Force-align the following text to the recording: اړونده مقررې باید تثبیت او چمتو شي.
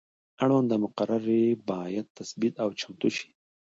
اړونده 0.43 0.75
مقررې 0.83 1.43
باید 1.69 2.05
تثبیت 2.17 2.55
او 2.63 2.69
چمتو 2.79 3.09
شي. 3.17 3.27